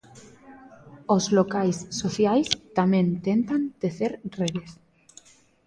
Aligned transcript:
Os 1.15 1.23
locais 1.37 1.77
sociais 2.01 2.47
tamén 2.77 3.05
tentan 3.27 3.61
tecer 3.81 4.11
redes. 4.39 4.69